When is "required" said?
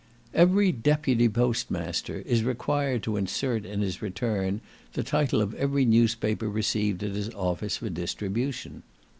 2.43-3.03